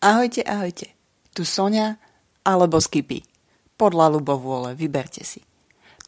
[0.00, 0.96] Ahojte, ahojte.
[1.36, 2.00] Tu Sonia
[2.40, 3.20] alebo Skipy.
[3.76, 5.44] Podľa ľubovôle, vyberte si.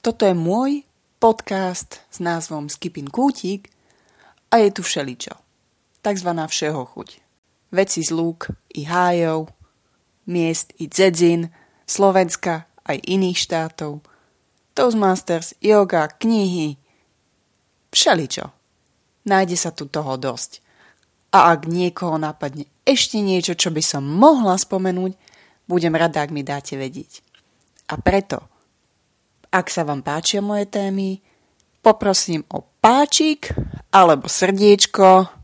[0.00, 0.88] Toto je môj
[1.20, 3.68] podcast s názvom Skipin Kútik
[4.48, 5.36] a je tu všeličo.
[6.00, 7.20] Takzvaná všeho chuť.
[7.68, 9.52] Veci z lúk i hájov,
[10.24, 11.52] miest i dzedzin,
[11.84, 14.00] Slovenska aj iných štátov,
[14.72, 16.80] Toastmasters, yoga, knihy,
[17.92, 18.56] všeličo.
[19.28, 20.64] Nájde sa tu toho dosť.
[21.36, 25.14] A ak niekoho napadne ešte niečo, čo by som mohla spomenúť,
[25.70, 27.22] budem rada, ak mi dáte vedieť.
[27.90, 28.46] A preto,
[29.52, 31.20] ak sa vám páčia moje témy,
[31.84, 33.52] poprosím o páčik
[33.94, 35.42] alebo srdiečko,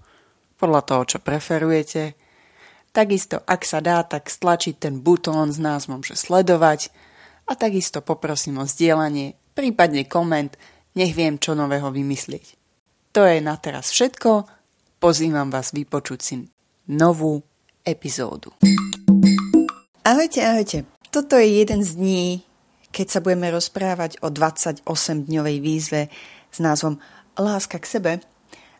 [0.58, 2.18] podľa toho, čo preferujete.
[2.90, 6.90] Takisto, ak sa dá, tak stlačiť ten butón s názvom, že sledovať
[7.46, 10.58] a takisto poprosím o zdieľanie, prípadne koment,
[10.98, 12.58] nech viem, čo nového vymyslieť.
[13.14, 14.50] To je na teraz všetko,
[14.98, 16.34] pozývam vás vypočuť si
[16.88, 17.44] novú
[17.84, 18.50] epizódu.
[20.02, 20.78] Ahojte, ahojte.
[21.12, 22.26] Toto je jeden z dní,
[22.92, 26.08] keď sa budeme rozprávať o 28-dňovej výzve
[26.48, 26.96] s názvom
[27.36, 28.12] Láska k sebe.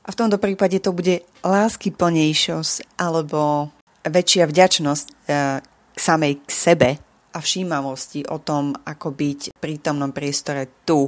[0.05, 3.69] A v tomto prípade to bude lásky plnejšosť alebo
[4.09, 5.15] väčšia vďačnosť e,
[5.93, 6.91] k samej k sebe
[7.29, 11.05] a všímavosti o tom, ako byť v prítomnom priestore tu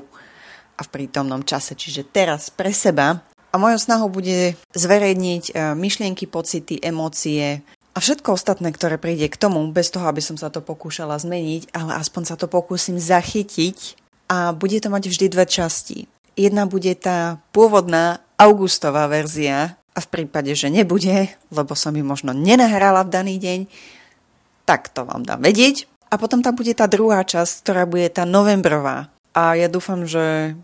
[0.76, 3.29] a v prítomnom čase, čiže teraz pre seba.
[3.50, 9.34] A mojou snahou bude zverejniť e, myšlienky, pocity, emócie a všetko ostatné, ktoré príde k
[9.34, 13.98] tomu, bez toho, aby som sa to pokúšala zmeniť, ale aspoň sa to pokúsim zachytiť
[14.30, 16.06] a bude to mať vždy dve časti.
[16.38, 22.30] Jedna bude tá pôvodná augustová verzia a v prípade, že nebude, lebo som ju možno
[22.30, 23.60] nenahrala v daný deň,
[24.62, 25.90] tak to vám dám vedieť.
[26.10, 29.10] A potom tam bude tá druhá časť, ktorá bude tá novembrová.
[29.34, 30.54] A ja dúfam, že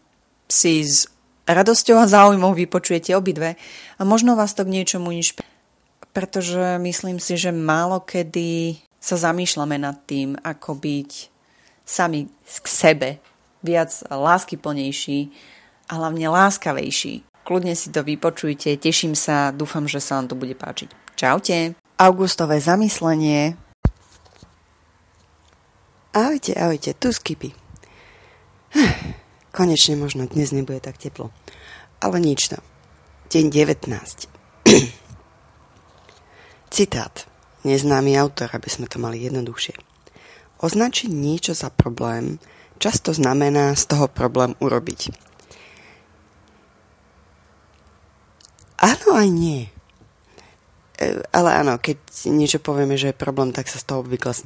[0.46, 1.10] si s
[1.46, 3.54] radosťou a záujmom vypočujete obidve
[3.96, 5.54] a možno vás to k niečomu inšpiruje.
[6.10, 11.10] Pretože myslím si, že málo kedy sa zamýšľame nad tým, ako byť
[11.86, 13.08] sami k sebe
[13.62, 15.30] viac láskyplnejší
[15.86, 17.22] a hlavne láskavejší.
[17.46, 20.90] Kľudne si to vypočujte, teším sa, dúfam, že sa vám to bude páčiť.
[21.14, 21.78] Čaute.
[21.96, 23.54] Augustové zamyslenie.
[26.10, 27.54] Ahojte, ahojte, tu Skipy.
[29.56, 31.32] Konečne možno dnes nebude tak teplo.
[32.04, 32.60] Ale nič to.
[33.32, 33.88] Deň 19.
[36.76, 37.24] Citát.
[37.64, 39.80] Neznámy autor, aby sme to mali jednoduchšie.
[40.60, 42.36] Označiť niečo za problém
[42.76, 45.16] často znamená z toho problém urobiť.
[48.76, 49.72] Áno aj nie.
[51.00, 51.96] E, ale áno, keď
[52.28, 54.36] niečo povieme, že je problém, tak sa z toho obvykle...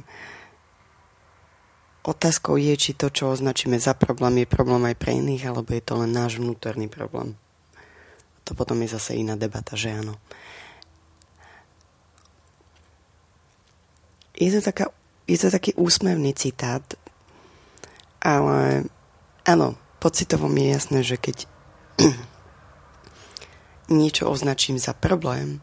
[2.01, 5.85] Otázkou je, či to, čo označíme za problém, je problém aj pre iných, alebo je
[5.85, 7.37] to len náš vnútorný problém.
[8.49, 10.17] To potom je zase iná debata, že áno.
[14.33, 14.89] Je to, taká,
[15.29, 16.81] je to taký úsmevný citát,
[18.17, 18.89] ale
[19.45, 21.45] áno, pocitovo mi je jasné, že keď
[24.01, 25.61] niečo označím za problém,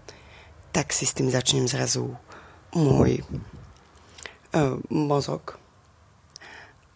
[0.70, 2.14] tak si s tým začnem zrazu
[2.78, 3.26] môj
[4.54, 5.58] uh, mozog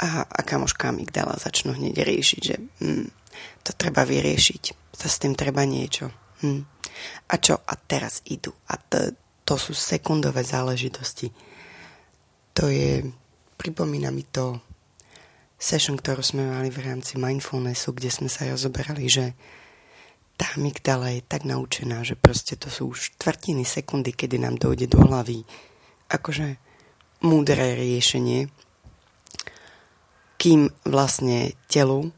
[0.03, 3.07] a, a kamoška amygdala začnú hneď riešiť, že hm,
[3.63, 4.63] to treba vyriešiť,
[4.99, 6.11] to s tým treba niečo.
[6.43, 6.67] Hm.
[7.31, 7.63] A čo?
[7.63, 8.51] A teraz idú.
[8.67, 9.15] A to,
[9.47, 11.31] to sú sekundové záležitosti.
[12.59, 13.07] To je,
[13.57, 14.59] pripomína mi to
[15.57, 19.39] session, ktorú sme mali v rámci mindfulnessu, kde sme sa rozoberali, že
[20.35, 24.91] tá amygdala je tak naučená, že proste to sú už štvrtiny sekundy, kedy nám dojde
[24.91, 25.47] do hlavy
[26.11, 26.59] akože
[27.23, 28.51] múdre riešenie,
[30.43, 32.11] kým vlastne telu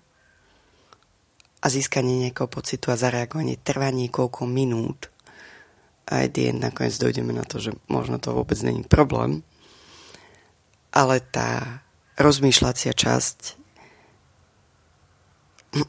[1.61, 5.13] a získanie nejakého pocitu a zareagovanie trvá niekoľko minút
[6.09, 9.45] a aj nakoniec dojdeme na to, že možno to vôbec není problém,
[10.89, 11.85] ale tá
[12.17, 13.61] rozmýšľacia časť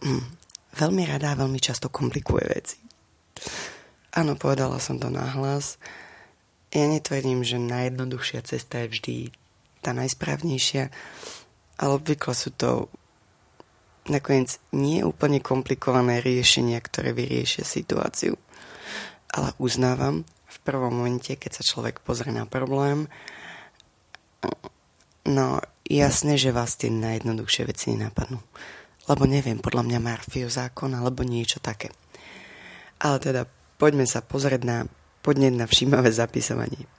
[0.81, 2.78] veľmi rada a veľmi často komplikuje veci.
[4.12, 5.80] Áno, povedala som to nahlas.
[6.75, 9.15] Ja netvrdím, že najjednoduchšia cesta je vždy
[9.80, 10.92] tá najsprávnejšia,
[11.80, 12.88] ale obvykle sú to
[14.06, 18.38] nakoniec nie úplne komplikované riešenia, ktoré vyriešia situáciu.
[19.33, 23.10] Ale uznávam, v prvom momente, keď sa človek pozrie na problém,
[25.25, 28.39] no jasné, že vás tie najjednoduchšie veci nenapadnú
[29.06, 31.94] lebo neviem, podľa mňa Murphyho zákon alebo niečo také.
[32.98, 33.45] Ale teda
[33.78, 34.78] poďme sa pozrieť na
[35.21, 36.89] podnet na všímavé zapisovanie.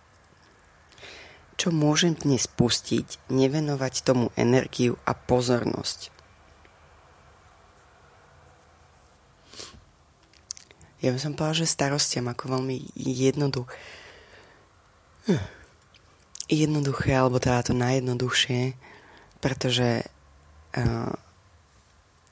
[1.56, 6.12] Čo môžem dnes pustiť, nevenovať tomu energiu a pozornosť?
[11.00, 13.68] Ja by som povedal, že starostiam ako veľmi jednoduch.
[16.46, 18.76] jednoduché, alebo teda to najjednoduchšie,
[19.40, 20.06] pretože
[20.76, 21.12] uh,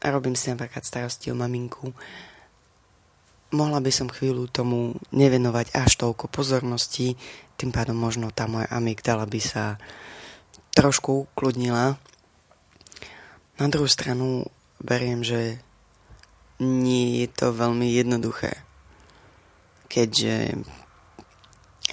[0.04, 1.96] robím si napríklad starosti o maminku,
[3.54, 7.14] mohla by som chvíľu tomu nevenovať až toľko pozornosti,
[7.54, 9.78] tým pádom možno tá moja amygdala by sa
[10.74, 11.94] trošku ukludnila.
[13.54, 14.50] Na druhú stranu
[14.82, 15.62] beriem, že
[16.58, 18.58] nie je to veľmi jednoduché,
[19.86, 20.58] keďže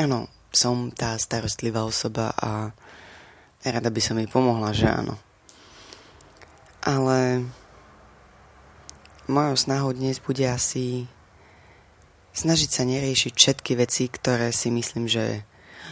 [0.01, 2.73] áno, som tá starostlivá osoba a
[3.61, 5.15] rada by som jej pomohla, že áno.
[6.81, 7.45] Ale
[9.29, 11.05] mojou snahou dnes bude asi
[12.31, 15.43] snažiť sa neriešiť všetky veci, ktoré si myslím, že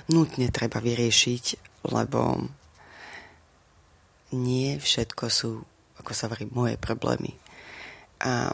[0.07, 1.43] nutne treba vyriešiť,
[1.87, 2.47] lebo
[4.31, 5.65] nie všetko sú,
[5.99, 7.35] ako sa hovorí, moje problémy.
[8.21, 8.53] A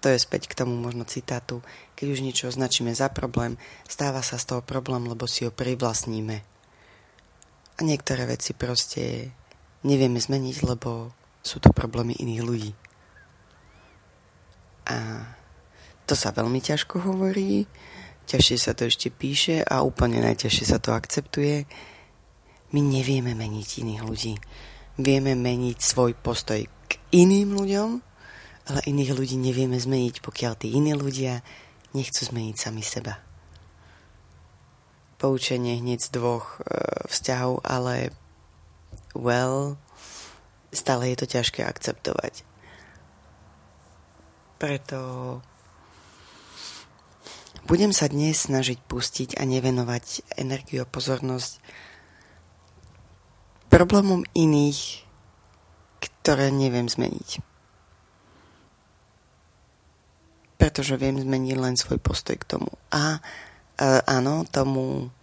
[0.00, 1.60] to je späť k tomu možno citátu,
[1.92, 6.40] keď už niečo označíme za problém, stáva sa z toho problém, lebo si ho privlastníme.
[7.76, 9.32] A niektoré veci proste
[9.84, 11.12] nevieme zmeniť, lebo
[11.44, 12.72] sú to problémy iných ľudí.
[14.88, 14.96] A
[16.10, 17.70] to sa veľmi ťažko hovorí,
[18.26, 21.70] ťažšie sa to ešte píše a úplne najťažšie sa to akceptuje.
[22.74, 24.34] My nevieme meniť iných ľudí.
[24.98, 27.90] Vieme meniť svoj postoj k iným ľuďom,
[28.74, 31.46] ale iných ľudí nevieme zmeniť, pokiaľ tí iní ľudia
[31.94, 33.22] nechcú zmeniť sami seba.
[35.22, 38.10] Poučenie hneď z dvoch e, vzťahov, ale
[39.14, 39.78] well,
[40.74, 42.42] stále je to ťažké akceptovať.
[44.58, 44.98] Preto
[47.70, 51.62] budem sa dnes snažiť pustiť a nevenovať energiu a pozornosť
[53.70, 55.06] problémom iných,
[56.02, 57.38] ktoré neviem zmeniť.
[60.58, 62.74] Pretože viem zmeniť len svoj postoj k tomu.
[62.90, 63.22] A
[63.78, 65.14] e, áno, tomu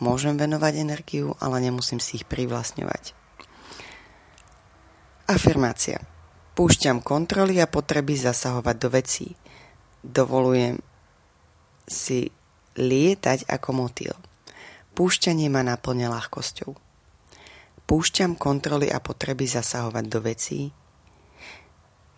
[0.00, 3.12] môžem venovať energiu, ale nemusím si ich privlastňovať.
[5.28, 6.00] Afirmácia.
[6.56, 9.36] Púšťam kontroly a potreby zasahovať do vecí.
[10.00, 10.80] Dovolujem
[11.92, 12.32] si
[12.80, 14.16] lietať ako motýl.
[14.96, 16.72] Púšťanie ma naplňa ľahkosťou.
[17.84, 20.72] Púšťam kontroly a potreby zasahovať do vecí.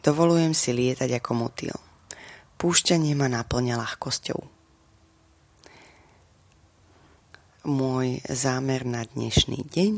[0.07, 1.75] Dovolujem si lietať ako motýl.
[2.55, 4.39] Púšťanie ma naplňa ľahkosťou.
[7.65, 9.93] Môj zámer na dnešný deň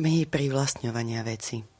[0.00, 1.73] menej privlastňovania veci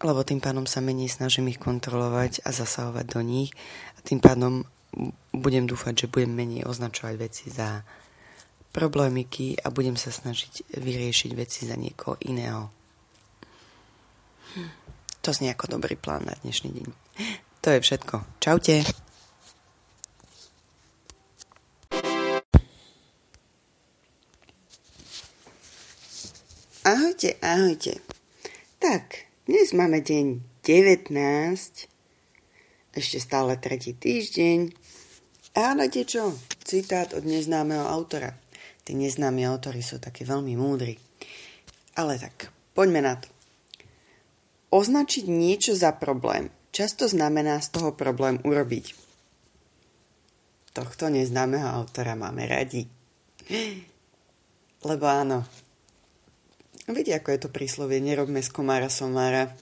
[0.00, 3.52] lebo tým pádom sa menej snažím ich kontrolovať a zasahovať do nich
[3.96, 4.64] a tým pádom
[5.30, 7.84] budem dúfať, že budem menej označovať veci za
[8.70, 12.70] problémiky a budem sa snažiť vyriešiť veci za niekoho iného.
[15.20, 16.88] To znie ako dobrý plán na dnešný deň.
[17.60, 18.40] To je všetko.
[18.40, 18.82] Čaute.
[26.80, 28.00] Ahojte, ahojte.
[28.80, 31.10] Tak, dnes máme deň 19,
[32.94, 34.70] ešte stále tretí týždeň.
[35.58, 36.38] A hľadajte čo?
[36.62, 38.38] Citát od neznámeho autora.
[38.86, 40.94] Tí neznámi autory sú takí veľmi múdri.
[41.98, 43.26] Ale tak, poďme na to.
[44.70, 48.94] Označiť niečo za problém často znamená z toho problém urobiť.
[50.78, 52.86] Tohto neznámeho autora máme radi.
[54.88, 55.42] Lebo áno,
[56.90, 59.54] Viete, ako je to príslovie, nerobme z komára somára,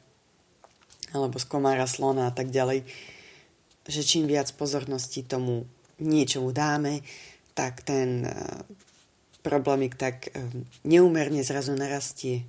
[1.13, 2.85] alebo z komára slona a tak ďalej,
[3.89, 5.69] že čím viac pozornosti tomu
[6.01, 7.05] niečomu dáme,
[7.53, 8.65] tak ten uh,
[9.43, 10.33] problémik tak
[10.85, 12.45] neúmerne zrazu narastie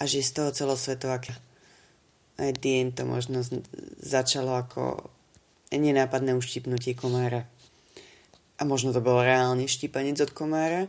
[0.00, 1.20] a že z toho celosvetová
[2.40, 3.44] aj dien to možno
[4.00, 5.12] začalo ako
[5.70, 7.44] nenápadné uštipnutie komára.
[8.56, 10.88] A možno to bol reálne štipanec od komára,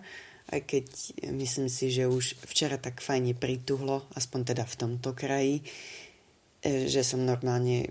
[0.51, 0.86] aj keď
[1.31, 5.63] myslím si, že už včera tak fajne prituhlo, aspoň teda v tomto kraji,
[6.62, 7.88] e, že som normálne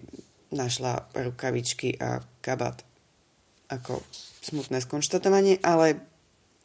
[0.53, 2.85] našla rukavičky a kabát
[3.73, 4.05] ako
[4.45, 6.05] smutné skonštatovanie, ale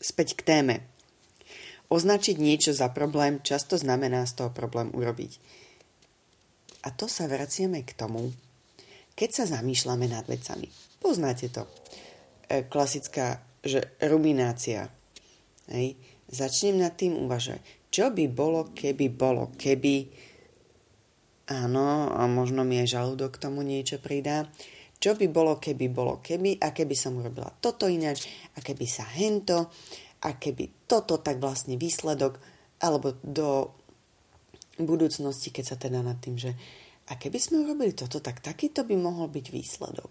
[0.02, 0.76] späť k téme.
[1.88, 5.38] Označiť niečo za problém často znamená z toho problém urobiť.
[6.86, 8.34] A to sa vraciame k tomu,
[9.16, 10.68] keď sa zamýšľame nad vecami.
[11.00, 11.64] Poznáte to.
[12.50, 14.92] E, klasická, že ruminácia,
[15.72, 15.98] Hej.
[16.26, 17.62] Začnem nad tým uvažovať.
[17.90, 20.10] Čo by bolo, keby bolo, keby...
[21.46, 24.50] Áno, a možno mi aj žalúdok k tomu niečo pridá.
[24.98, 28.26] Čo by bolo, keby bolo, keby a keby som urobila toto ináč
[28.58, 29.70] a keby sa hento
[30.26, 32.42] a keby toto, tak vlastne výsledok
[32.82, 33.76] alebo do
[34.82, 36.58] budúcnosti, keď sa teda nad tým, že
[37.06, 40.10] a keby sme urobili toto, tak takýto by mohol byť výsledok.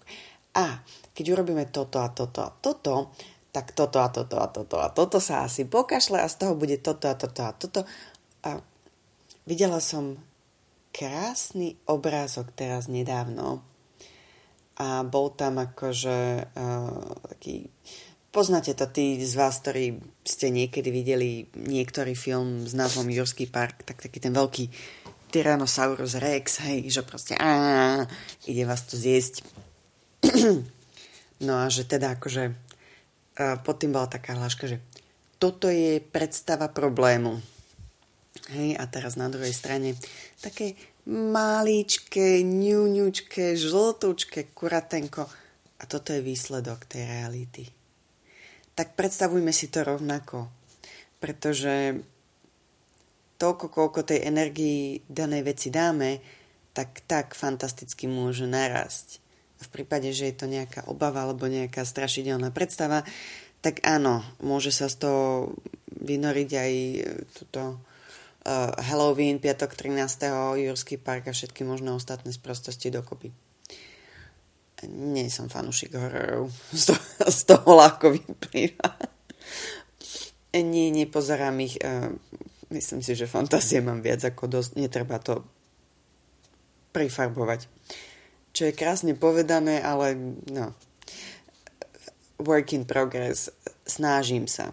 [0.55, 0.79] a
[1.11, 3.11] keď urobíme toto a toto a toto,
[3.55, 6.83] tak toto a toto a toto a toto sa asi pokašle a z toho bude
[6.83, 7.81] toto a toto a toto.
[8.43, 8.59] A
[9.47, 10.19] videla som
[10.91, 13.63] krásny obrázok teraz nedávno
[14.75, 17.71] a bol tam akože uh, taký
[18.35, 23.87] Poznáte to tí z vás, ktorí ste niekedy videli niektorý film s názvom Jurský park,
[23.87, 24.67] tak taký ten veľký
[25.31, 28.03] Tyrannosaurus Rex, hej, že proste á,
[28.51, 29.47] ide vás to zjesť.
[31.47, 32.64] no a že teda akože
[33.37, 34.79] pod tým bola taká hláška, že
[35.43, 37.43] toto je predstava problému.
[38.51, 39.95] Hej, a teraz na druhej strane
[40.43, 40.79] také
[41.11, 45.27] malíčke, ňuňučké, žltúčke, kuratenko.
[45.79, 47.65] A toto je výsledok tej reality
[48.75, 50.51] tak predstavujme si to rovnako.
[51.23, 52.05] Pretože
[53.39, 56.21] toľko, koľko tej energii danej veci dáme,
[56.75, 59.23] tak tak fantasticky môže narásť.
[59.65, 63.03] V prípade, že je to nejaká obava alebo nejaká strašidelná predstava,
[63.65, 65.25] tak áno, môže sa z toho
[65.89, 67.01] vynoriť aj e,
[67.33, 67.81] túto
[68.45, 70.61] uh, Halloween, piatok 13.
[70.61, 73.33] Jurský park a všetky možné ostatné sprostosti dokopy
[74.89, 76.53] nie som fanúšik hororov.
[76.73, 78.89] Z toho, z toho ľahko vyplýva.
[80.55, 81.81] Nie, nepozerám ich.
[82.71, 84.71] Myslím si, že fantázie mám viac ako dosť.
[84.79, 85.43] Netreba to
[86.95, 87.67] prifarbovať.
[88.55, 90.15] Čo je krásne povedané, ale
[90.47, 90.71] no.
[92.39, 93.51] Work in progress.
[93.83, 94.71] Snažím sa.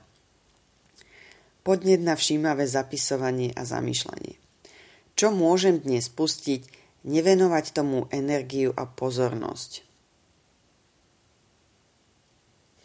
[1.65, 4.37] Podnet na všímavé zapisovanie a zamýšľanie.
[5.17, 6.65] Čo môžem dnes pustiť,
[7.05, 9.81] nevenovať tomu energiu a pozornosť.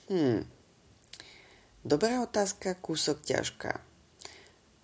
[0.08, 0.48] Hmm.
[1.84, 3.72] Dobrá otázka, kúsok ťažká.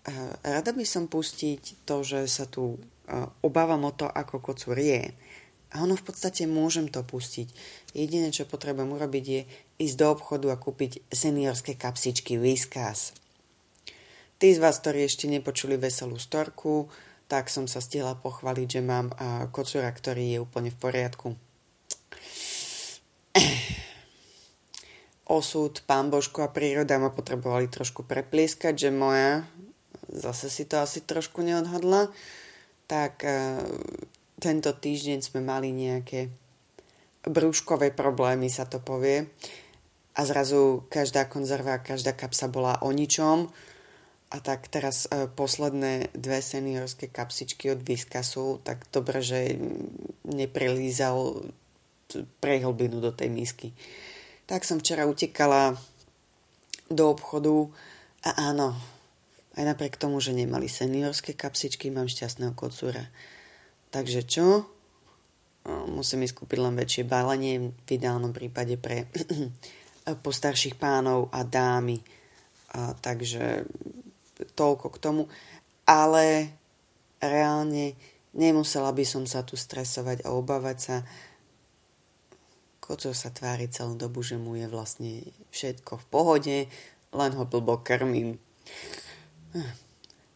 [0.02, 4.76] Eh, rada by som pustiť to, že sa tu eh, obávam o to, ako kocúr
[4.83, 5.14] je.
[5.73, 7.49] A ono v podstate môžem to pustiť.
[7.97, 9.43] Jediné, čo potrebujem urobiť, je
[9.81, 13.17] ísť do obchodu a kúpiť seniorské kapsičky Whiskas.
[14.37, 16.93] Tí z vás, ktorí ešte nepočuli veselú storku,
[17.31, 19.14] tak som sa stihla pochváliť, že mám
[19.55, 21.33] kocúra, ktorý je úplne v poriadku
[25.41, 29.49] osud, pán Božko a príroda ma potrebovali trošku preplieskať, že moja
[30.12, 32.12] zase si to asi trošku neodhadla,
[32.85, 33.64] tak uh,
[34.43, 36.27] tento týždeň sme mali nejaké
[37.23, 39.31] brúškové problémy, sa to povie.
[40.19, 43.47] A zrazu každá konzerva, každá kapsa bola o ničom.
[44.33, 49.55] A tak teraz uh, posledné dve seniorské kapsičky od Viskasu, tak dobre, že
[50.27, 51.47] neprilízal
[52.43, 53.71] prehlbinu do tej misky.
[54.51, 55.79] Tak som včera utekala
[56.91, 57.71] do obchodu
[58.27, 58.77] a áno,
[59.57, 63.09] aj napriek tomu, že nemali seniorské kapsičky, mám šťastného kocúra.
[63.93, 64.65] Takže čo?
[65.69, 69.07] Musím ísť kúpiť len väčšie balenie, v ideálnom prípade pre
[70.27, 72.01] postarších pánov a dámy.
[72.73, 73.69] A, takže
[74.57, 75.23] toľko k tomu.
[75.85, 76.51] Ale
[77.21, 77.95] reálne
[78.33, 80.97] nemusela by som sa tu stresovať a obávať sa,
[82.83, 85.23] Koco sa tvári celú dobu, že mu je vlastne
[85.55, 86.57] všetko v pohode,
[87.15, 88.43] len ho blbo krmím.
[89.55, 89.73] Hm.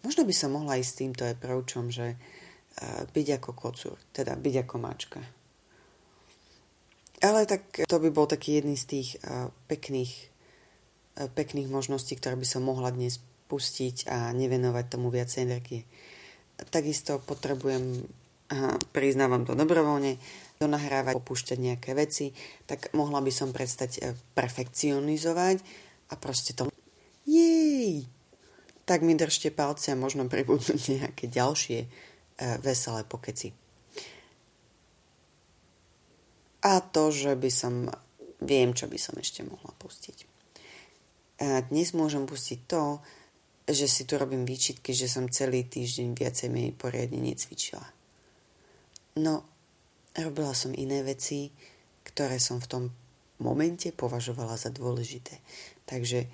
[0.06, 2.14] Možno by sa mohla ísť s týmto approachom, že
[2.84, 5.20] byť ako kocúr, teda byť ako mačka.
[7.24, 9.08] Ale tak to by bol taký jedný z tých
[9.72, 10.12] pekných,
[11.32, 13.16] pekných možností, ktoré by som mohla dnes
[13.48, 15.88] pustiť a nevenovať tomu viac energie.
[16.68, 18.04] Takisto potrebujem,
[18.92, 20.20] priznávam to dobrovoľne,
[20.56, 22.32] donahrávať, opúšťať nejaké veci,
[22.64, 25.60] tak mohla by som prestať e, perfekcionizovať
[26.08, 26.72] a proste to...
[27.28, 28.08] Jej!
[28.86, 31.88] Tak mi držte palce a možno pribudnú nejaké ďalšie e,
[32.60, 33.52] veselé pokeci.
[36.66, 37.88] A to, že by som...
[38.36, 40.18] Viem, čo by som ešte mohla pustiť.
[40.20, 40.26] E,
[41.72, 43.00] dnes môžem pustiť to,
[43.64, 47.88] že si tu robím výčitky, že som celý týždeň viacej menej poriadne necvičila.
[49.16, 49.56] No,
[50.16, 51.52] Robila som iné veci,
[52.00, 52.84] ktoré som v tom
[53.36, 55.44] momente považovala za dôležité.
[55.84, 56.24] Takže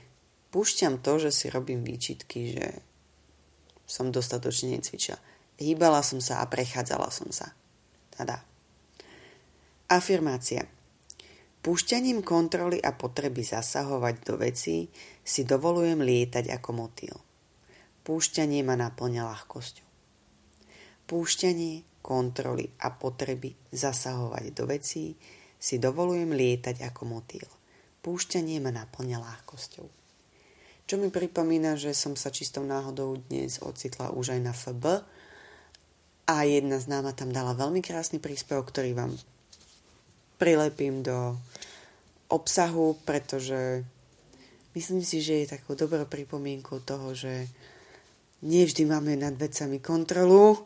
[0.54, 2.66] púšťam to, že si robím výčitky, že
[3.82, 5.18] som dostatočne necvičila.
[5.60, 7.52] Hýbala som sa a prechádzala som sa.
[8.12, 8.44] Tada.
[9.88, 10.64] Afirmácia.
[11.62, 14.90] Púšťaním kontroly a potreby zasahovať do vecí
[15.22, 17.16] si dovolujem lietať ako motýl.
[18.02, 19.86] Púšťanie ma naplňa ľahkosťou.
[21.06, 25.14] Púšťanie kontroly a potreby zasahovať do vecí,
[25.62, 27.46] si dovolujem lietať ako motýl.
[28.02, 29.86] Púšťanie ma naplňa ľahkosťou.
[30.82, 35.06] Čo mi pripomína, že som sa čistou náhodou dnes ocitla už aj na FB
[36.26, 39.12] a jedna známa tam dala veľmi krásny príspevok, ktorý vám
[40.38, 41.38] prilepím do
[42.30, 43.84] obsahu, pretože
[44.74, 47.46] myslím si, že je takou dobrou pripomienkou toho, že
[48.42, 50.58] nevždy máme nad vecami kontrolu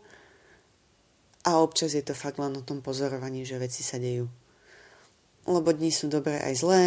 [1.45, 4.27] a občas je to fakt len o tom pozorovaní, že veci sa dejú.
[5.47, 6.87] Lebo dni sú dobré aj zlé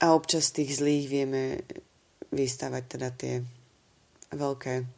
[0.00, 1.42] a občas tých zlých vieme
[2.34, 3.34] vystavať teda tie
[4.34, 4.95] veľké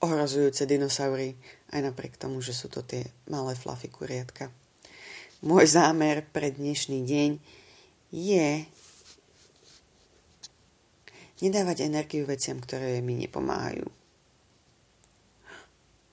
[0.00, 1.36] ohrozujúce dinosaury,
[1.76, 4.48] aj napriek tomu, že sú to tie malé fluffy kuriatka.
[5.44, 7.30] Môj zámer pre dnešný deň
[8.12, 8.64] je
[11.40, 13.88] nedávať energiu veciam, ktoré mi nepomáhajú.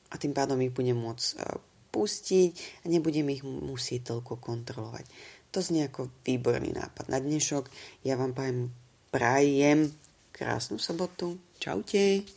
[0.08, 1.60] A tým pádom ich budem môcť e,
[1.92, 2.52] pustiť
[2.84, 5.04] a nebudem ich musieť toľko kontrolovať.
[5.52, 7.12] To znie ako výborný nápad.
[7.12, 7.68] Na dnešok
[8.08, 8.72] ja vám prajem,
[9.12, 9.92] prajem
[10.32, 11.36] krásnu sobotu.
[11.60, 12.37] Čaute.